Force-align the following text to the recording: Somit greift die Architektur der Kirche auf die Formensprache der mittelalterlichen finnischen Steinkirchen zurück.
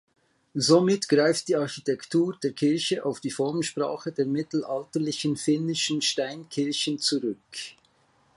Somit 0.55 1.07
greift 1.09 1.47
die 1.47 1.55
Architektur 1.57 2.35
der 2.41 2.53
Kirche 2.53 3.05
auf 3.05 3.19
die 3.19 3.29
Formensprache 3.29 4.11
der 4.11 4.25
mittelalterlichen 4.25 5.37
finnischen 5.37 6.01
Steinkirchen 6.01 6.97
zurück. 6.97 7.37